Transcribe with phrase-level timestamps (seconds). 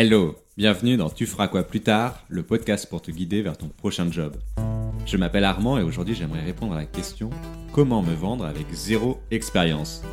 [0.00, 3.66] Hello, bienvenue dans Tu feras quoi plus tard, le podcast pour te guider vers ton
[3.66, 4.36] prochain job.
[5.04, 7.30] Je m'appelle Armand et aujourd'hui j'aimerais répondre à la question
[7.72, 10.04] comment me vendre avec zéro expérience?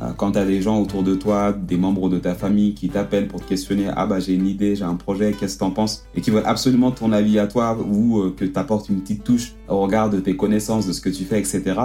[0.00, 2.88] Euh, quand tu as des gens autour de toi, des membres de ta famille qui
[2.88, 5.72] t'appellent pour te questionner, ah bah j'ai une idée, j'ai un projet, qu'est-ce que t'en
[5.72, 6.06] penses?
[6.14, 9.24] Et qui veulent absolument ton avis à toi ou euh, que tu apportes une petite
[9.24, 11.80] touche au regard de tes connaissances, de ce que tu fais, etc.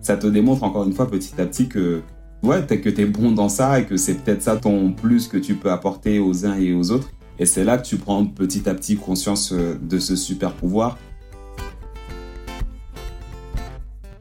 [0.00, 2.02] Ça te démontre encore une fois petit à petit que
[2.44, 5.36] ouais, que tu es bon dans ça et que c'est peut-être ça ton plus que
[5.36, 7.10] tu peux apporter aux uns et aux autres.
[7.38, 10.98] Et c'est là que tu prends petit à petit conscience euh, de ce super pouvoir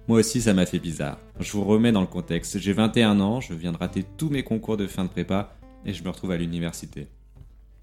[0.08, 1.18] Moi aussi, ça m'a fait bizarre.
[1.40, 2.58] Je vous remets dans le contexte.
[2.60, 5.56] J'ai 21 ans, je viens de rater tous mes concours de fin de prépa
[5.86, 7.08] et je me retrouve à l'université.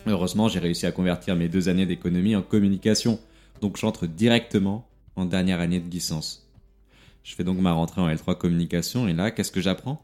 [0.06, 3.20] Heureusement, j'ai réussi à convertir mes deux années d'économie en communication,
[3.60, 4.86] donc j'entre directement
[5.16, 6.48] en dernière année de licence.
[7.22, 10.02] Je fais donc ma rentrée en L3 communication et là, qu'est-ce que j'apprends?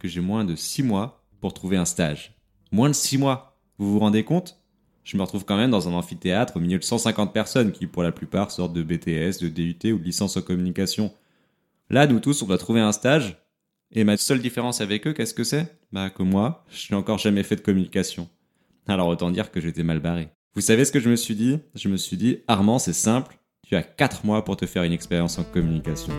[0.00, 2.34] Que j'ai moins de 6 mois pour trouver un stage.
[2.72, 4.58] Moins de 6 mois Vous vous rendez compte?
[5.04, 8.02] Je me retrouve quand même dans un amphithéâtre au milieu de 150 personnes qui, pour
[8.02, 11.12] la plupart, sortent de BTS, de DUT ou de licence en communication.
[11.90, 13.36] Là, nous tous, on va trouver un stage.
[13.92, 15.78] Et ma seule différence avec eux, qu'est-ce que c'est?
[15.92, 18.26] Bah que moi, je n'ai encore jamais fait de communication.
[18.86, 20.30] Alors autant dire que j'étais mal barré.
[20.54, 21.58] Vous savez ce que je me suis dit?
[21.74, 24.92] Je me suis dit, Armand, c'est simple, tu as 4 mois pour te faire une
[24.92, 26.14] expérience en communication.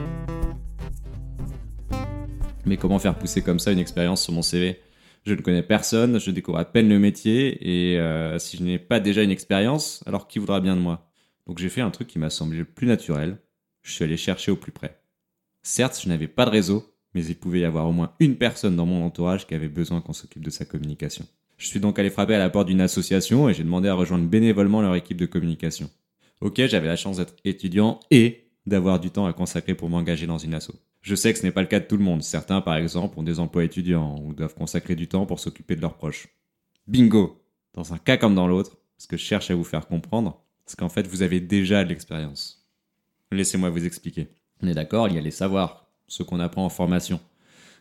[2.65, 4.79] Mais comment faire pousser comme ça une expérience sur mon CV
[5.25, 8.77] Je ne connais personne, je découvre à peine le métier, et euh, si je n'ai
[8.77, 11.11] pas déjà une expérience, alors qui voudra bien de moi?
[11.47, 13.37] Donc j'ai fait un truc qui m'a semblé le plus naturel,
[13.81, 15.01] je suis allé chercher au plus près.
[15.63, 18.75] Certes, je n'avais pas de réseau, mais il pouvait y avoir au moins une personne
[18.75, 21.25] dans mon entourage qui avait besoin qu'on s'occupe de sa communication.
[21.57, 24.25] Je suis donc allé frapper à la porte d'une association et j'ai demandé à rejoindre
[24.25, 25.89] bénévolement leur équipe de communication.
[26.41, 30.39] Ok, j'avais la chance d'être étudiant et d'avoir du temps à consacrer pour m'engager dans
[30.39, 30.71] une asso.
[31.01, 32.21] Je sais que ce n'est pas le cas de tout le monde.
[32.21, 35.81] Certains, par exemple, ont des emplois étudiants ou doivent consacrer du temps pour s'occuper de
[35.81, 36.27] leurs proches.
[36.87, 40.43] Bingo Dans un cas comme dans l'autre, ce que je cherche à vous faire comprendre,
[40.65, 42.67] c'est qu'en fait, vous avez déjà de l'expérience.
[43.31, 44.27] Laissez-moi vous expliquer.
[44.61, 47.19] On est d'accord, il y a les savoirs, ce qu'on apprend en formation.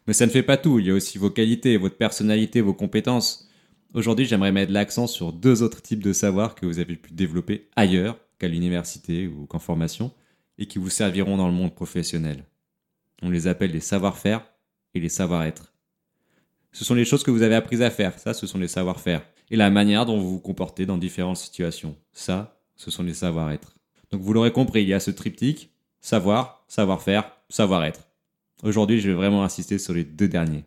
[0.07, 2.73] Mais ça ne fait pas tout, il y a aussi vos qualités, votre personnalité, vos
[2.73, 3.51] compétences.
[3.93, 7.69] Aujourd'hui, j'aimerais mettre l'accent sur deux autres types de savoirs que vous avez pu développer
[7.77, 10.13] ailleurs qu'à l'université ou qu'en formation,
[10.59, 12.45] et qui vous serviront dans le monde professionnel.
[13.23, 14.45] On les appelle les savoir-faire
[14.95, 15.73] et les savoir-être.
[16.73, 19.23] Ce sont les choses que vous avez apprises à faire, ça, ce sont les savoir-faire.
[19.51, 23.75] Et la manière dont vous vous comportez dans différentes situations, ça, ce sont les savoir-être.
[24.11, 25.71] Donc vous l'aurez compris, il y a ce triptyque,
[26.01, 28.09] savoir, savoir-faire, savoir-être.
[28.63, 30.65] Aujourd'hui, je vais vraiment insister sur les deux derniers.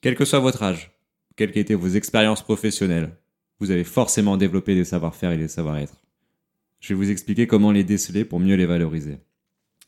[0.00, 0.90] Quel que soit votre âge,
[1.36, 3.16] quelles qu'aient été vos expériences professionnelles,
[3.58, 6.02] vous avez forcément développé des savoir-faire et des savoir-être.
[6.80, 9.18] Je vais vous expliquer comment les déceler pour mieux les valoriser.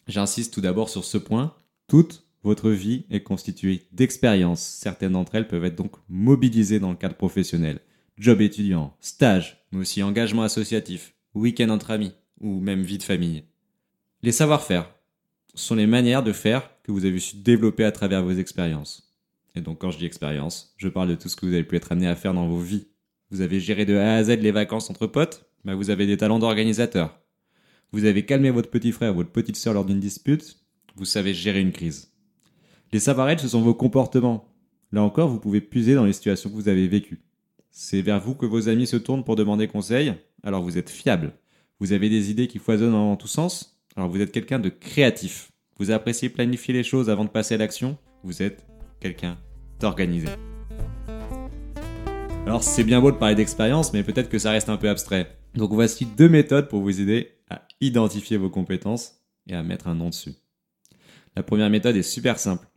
[0.08, 1.54] J'insiste tout d'abord sur ce point.
[1.92, 4.62] Toute votre vie est constituée d'expériences.
[4.62, 7.80] Certaines d'entre elles peuvent être donc mobilisées dans le cadre professionnel.
[8.16, 13.44] Job étudiant, stage, mais aussi engagement associatif, week-end entre amis, ou même vie de famille.
[14.22, 14.90] Les savoir-faire
[15.54, 19.14] sont les manières de faire que vous avez su développer à travers vos expériences.
[19.54, 21.76] Et donc quand je dis expérience, je parle de tout ce que vous avez pu
[21.76, 22.86] être amené à faire dans vos vies.
[23.30, 26.16] Vous avez géré de A à Z les vacances entre potes, bah vous avez des
[26.16, 27.20] talents d'organisateur.
[27.92, 30.61] Vous avez calmé votre petit frère ou votre petite sœur lors d'une dispute,
[30.96, 32.12] vous savez gérer une crise.
[32.92, 34.52] Les savoir-être, ce sont vos comportements.
[34.92, 37.22] Là encore, vous pouvez puiser dans les situations que vous avez vécues.
[37.70, 41.32] C'est vers vous que vos amis se tournent pour demander conseil, alors vous êtes fiable.
[41.80, 45.50] Vous avez des idées qui foisonnent en tous sens, alors vous êtes quelqu'un de créatif.
[45.78, 47.96] Vous appréciez planifier les choses avant de passer à l'action.
[48.22, 48.66] Vous êtes
[49.00, 49.38] quelqu'un
[49.80, 50.28] d'organisé.
[52.46, 55.38] Alors c'est bien beau de parler d'expérience, mais peut-être que ça reste un peu abstrait.
[55.54, 59.94] Donc voici deux méthodes pour vous aider à identifier vos compétences et à mettre un
[59.94, 60.34] nom dessus.
[61.34, 62.68] La première méthode est super simple.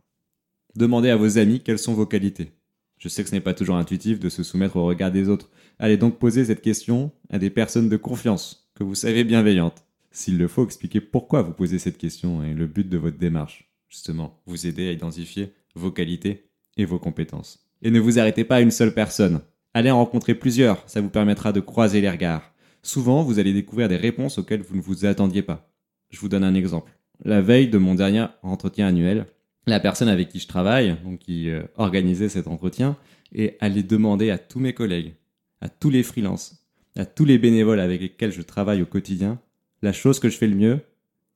[0.76, 2.52] Demandez à vos amis quelles sont vos qualités.
[2.96, 5.50] Je sais que ce n'est pas toujours intuitif de se soumettre au regard des autres.
[5.78, 9.84] Allez donc poser cette question à des personnes de confiance, que vous savez bienveillantes.
[10.10, 13.70] S'il le faut, expliquer pourquoi vous posez cette question et le but de votre démarche.
[13.90, 17.68] Justement, vous aider à identifier vos qualités et vos compétences.
[17.82, 19.42] Et ne vous arrêtez pas à une seule personne.
[19.74, 22.54] Allez en rencontrer plusieurs, ça vous permettra de croiser les regards.
[22.82, 25.70] Souvent, vous allez découvrir des réponses auxquelles vous ne vous attendiez pas.
[26.08, 26.96] Je vous donne un exemple.
[27.24, 29.26] La veille de mon dernier entretien annuel,
[29.66, 32.96] la personne avec qui je travaille, donc qui euh, organisait cet entretien,
[33.34, 35.14] est allée demander à tous mes collègues,
[35.60, 39.40] à tous les freelances, à tous les bénévoles avec lesquels je travaille au quotidien,
[39.82, 40.80] la chose que je fais le mieux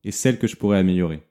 [0.05, 1.23] et celle que je pourrais améliorer.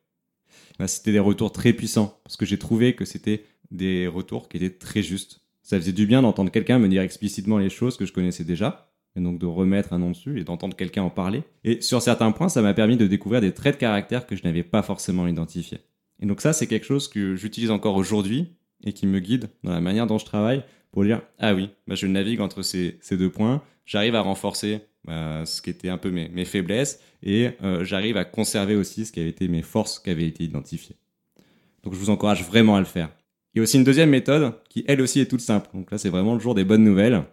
[0.78, 4.58] Bah, c'était des retours très puissants parce que j'ai trouvé que c'était des retours qui
[4.58, 5.42] étaient très justes.
[5.62, 8.89] Ça faisait du bien d'entendre quelqu'un me dire explicitement les choses que je connaissais déjà
[9.16, 11.44] et donc de remettre un nom dessus et d'entendre quelqu'un en parler.
[11.64, 14.44] Et sur certains points, ça m'a permis de découvrir des traits de caractère que je
[14.44, 15.80] n'avais pas forcément identifiés.
[16.22, 18.54] Et donc ça, c'est quelque chose que j'utilise encore aujourd'hui
[18.84, 21.96] et qui me guide dans la manière dont je travaille pour dire ah oui, bah,
[21.96, 25.98] je navigue entre ces, ces deux points, j'arrive à renforcer bah, ce qui était un
[25.98, 29.62] peu mes, mes faiblesses et euh, j'arrive à conserver aussi ce qui avait été mes
[29.62, 30.96] forces qui avaient été identifiées.
[31.84, 33.10] Donc je vous encourage vraiment à le faire.
[33.54, 35.70] Il y a aussi une deuxième méthode qui elle aussi est toute simple.
[35.74, 37.24] Donc là c'est vraiment le jour des bonnes nouvelles.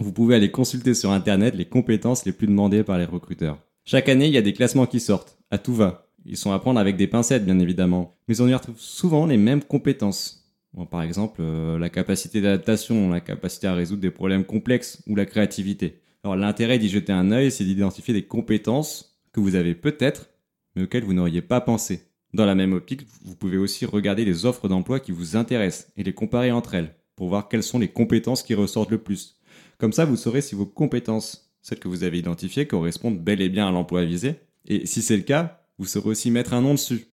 [0.00, 3.58] Vous pouvez aller consulter sur internet les compétences les plus demandées par les recruteurs.
[3.84, 6.06] Chaque année, il y a des classements qui sortent, à tout va.
[6.24, 8.16] Ils sont à prendre avec des pincettes, bien évidemment.
[8.26, 10.50] Mais on y retrouve souvent les mêmes compétences.
[10.90, 15.26] par exemple, euh, la capacité d'adaptation, la capacité à résoudre des problèmes complexes ou la
[15.26, 16.00] créativité.
[16.24, 20.30] Alors l'intérêt d'y jeter un œil, c'est d'identifier des compétences que vous avez peut-être,
[20.76, 22.04] mais auxquelles vous n'auriez pas pensé.
[22.32, 26.04] Dans la même optique, vous pouvez aussi regarder les offres d'emploi qui vous intéressent et
[26.04, 29.39] les comparer entre elles pour voir quelles sont les compétences qui ressortent le plus.
[29.80, 33.48] Comme ça, vous saurez si vos compétences, celles que vous avez identifiées, correspondent bel et
[33.48, 34.34] bien à l'emploi visé.
[34.68, 37.06] Et si c'est le cas, vous saurez aussi mettre un nom dessus.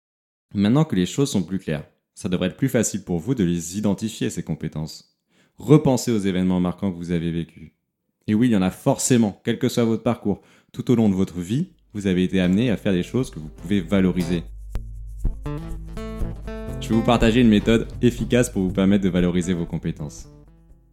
[0.55, 1.85] Maintenant que les choses sont plus claires,
[2.15, 5.15] ça devrait être plus facile pour vous de les identifier, ces compétences.
[5.59, 7.71] Repensez aux événements marquants que vous avez vécus.
[8.25, 10.41] Et oui, il y en a forcément, quel que soit votre parcours.
[10.73, 13.37] Tout au long de votre vie, vous avez été amené à faire des choses que
[13.37, 14.43] vous pouvez valoriser.
[16.81, 20.29] Je vais vous partager une méthode efficace pour vous permettre de valoriser vos compétences.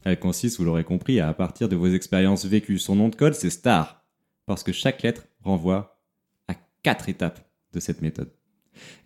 [0.05, 2.79] Elle consiste, vous l'aurez compris, à partir de vos expériences vécues.
[2.79, 4.05] Son nom de code, c'est STAR,
[4.47, 6.01] parce que chaque lettre renvoie
[6.49, 8.33] à quatre étapes de cette méthode.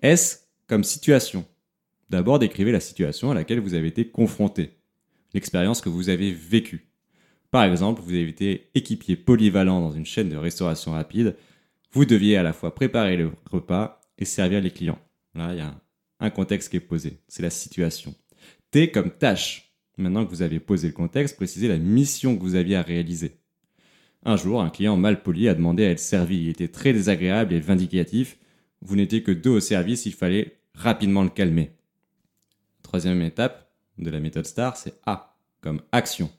[0.03, 1.45] S comme situation.
[2.09, 4.79] D'abord, décrivez la situation à laquelle vous avez été confronté,
[5.35, 6.89] l'expérience que vous avez vécue.
[7.51, 11.37] Par exemple, vous avez été équipier polyvalent dans une chaîne de restauration rapide.
[11.93, 14.99] Vous deviez à la fois préparer le repas et servir les clients.
[15.35, 15.75] Là, il y a
[16.21, 17.21] un contexte qui est posé.
[17.29, 18.15] C'est la situation.
[18.71, 19.66] T comme tâche.
[19.97, 23.39] Maintenant que vous avez posé le contexte, précisez la mission que vous aviez à réaliser.
[24.25, 26.43] Un jour, un client mal poli a demandé à être servi.
[26.43, 28.39] Il était très désagréable et vindicatif.
[28.83, 31.71] Vous n'étiez que deux au service, il fallait rapidement le calmer.
[32.83, 36.31] Troisième étape de la méthode STAR, c'est A, comme action.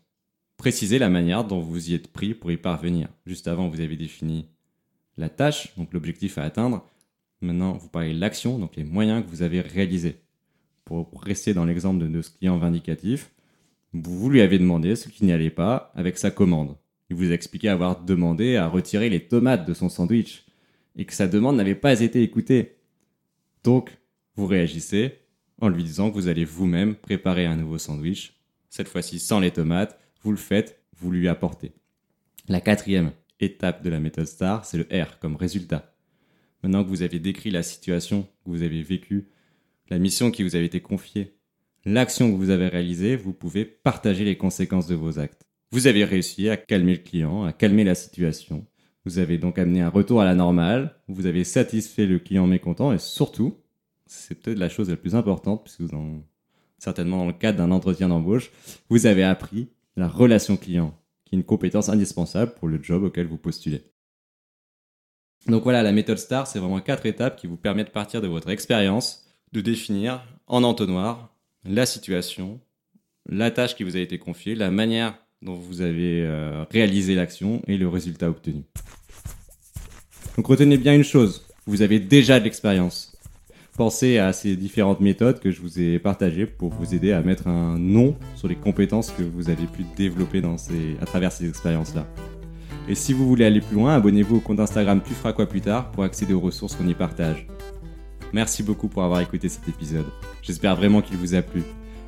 [0.58, 3.10] Précisez la manière dont vous y êtes pris pour y parvenir.
[3.26, 4.48] Juste avant, vous avez défini
[5.18, 6.86] la tâche, donc l'objectif à atteindre.
[7.42, 10.22] Maintenant, vous parlez de l'action, donc les moyens que vous avez réalisés.
[10.86, 13.32] Pour rester dans l'exemple de, ce client vindicatif,
[14.06, 16.76] vous lui avez demandé ce qui n'y allait pas avec sa commande.
[17.10, 20.46] Il vous a expliqué avoir demandé à retirer les tomates de son sandwich
[20.96, 22.78] et que sa demande n'avait pas été écoutée.
[23.64, 23.98] Donc,
[24.36, 25.20] vous réagissez
[25.60, 28.34] en lui disant que vous allez vous-même préparer un nouveau sandwich,
[28.70, 31.72] cette fois-ci sans les tomates, vous le faites, vous lui apportez.
[32.48, 35.94] La quatrième étape de la méthode STAR, c'est le R comme résultat.
[36.64, 39.30] Maintenant que vous avez décrit la situation que vous avez vécue,
[39.90, 41.37] la mission qui vous avait été confiée
[41.94, 45.48] l'action que vous avez réalisée, vous pouvez partager les conséquences de vos actes.
[45.72, 48.66] Vous avez réussi à calmer le client, à calmer la situation.
[49.06, 52.92] Vous avez donc amené un retour à la normale, vous avez satisfait le client mécontent
[52.92, 53.58] et surtout,
[54.06, 56.24] c'est peut-être la chose la plus importante, puisque vous en,
[56.78, 58.52] certainement dans le cadre d'un entretien d'embauche,
[58.90, 60.94] vous avez appris la relation client,
[61.26, 63.84] qui est une compétence indispensable pour le job auquel vous postulez.
[65.48, 68.28] Donc voilà, la méthode STAR, c'est vraiment quatre étapes qui vous permettent de partir de
[68.28, 71.37] votre expérience, de définir en entonnoir
[71.68, 72.60] la situation,
[73.30, 77.62] la tâche qui vous a été confiée, la manière dont vous avez euh, réalisé l'action
[77.68, 78.64] et le résultat obtenu.
[80.36, 83.14] Donc retenez bien une chose, vous avez déjà de l'expérience.
[83.76, 87.48] Pensez à ces différentes méthodes que je vous ai partagées pour vous aider à mettre
[87.48, 90.42] un nom sur les compétences que vous avez pu développer
[91.00, 92.08] à travers ces expériences-là.
[92.90, 95.62] Et si vous voulez aller plus loin, abonnez-vous au compte Instagram Tu feras quoi plus
[95.62, 97.46] tard pour accéder aux ressources qu'on y partage.
[98.34, 100.06] Merci beaucoup pour avoir écouté cet épisode.
[100.48, 101.62] J'espère vraiment qu'il vous a plu.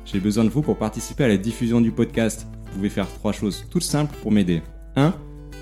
[0.06, 2.46] J'ai besoin de vous pour participer à la diffusion du podcast.
[2.64, 4.62] Vous pouvez faire trois choses toutes simples pour m'aider.
[4.96, 5.12] 1.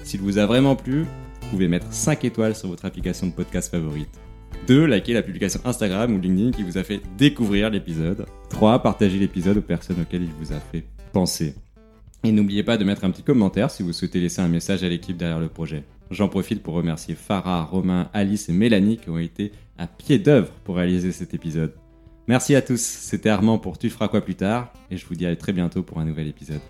[0.05, 3.69] S'il vous a vraiment plu, vous pouvez mettre 5 étoiles sur votre application de podcast
[3.73, 4.21] favorite.
[4.69, 4.85] 2.
[4.85, 8.27] Likez la publication Instagram ou LinkedIn qui vous a fait découvrir l'épisode.
[8.51, 8.81] 3.
[8.81, 11.57] Partagez l'épisode aux personnes auxquelles il vous a fait penser.
[12.23, 14.89] Et n'oubliez pas de mettre un petit commentaire si vous souhaitez laisser un message à
[14.89, 15.83] l'équipe derrière le projet.
[16.13, 20.53] J'en profite pour remercier Farah, Romain, Alice et Mélanie qui ont été à pied d'œuvre
[20.63, 21.73] pour réaliser cet épisode.
[22.29, 25.25] Merci à tous, c'était Armand pour Tu feras quoi plus tard, et je vous dis
[25.25, 26.61] à très bientôt pour un nouvel épisode.